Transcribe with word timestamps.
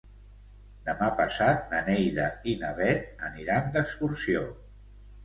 Demà 0.85 1.09
passat 1.19 1.67
na 1.73 1.81
Neida 1.89 2.25
i 2.53 2.55
na 2.63 2.71
Bet 2.79 3.21
aniran 3.29 3.69
d'excursió. 3.77 4.43